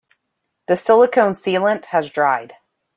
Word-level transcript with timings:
The 0.65 0.77
silicon 0.77 1.33
sealant 1.33 1.85
has 1.93 2.09
dried. 2.09 2.55